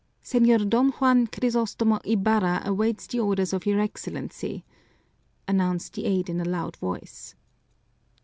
[0.23, 4.65] "Señor Don Juan Crisostomo Ibarra awaits the orders of your Excellency!"
[5.47, 7.35] announced the aide in a loud voice.